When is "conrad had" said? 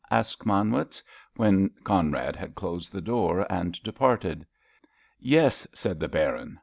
1.83-2.55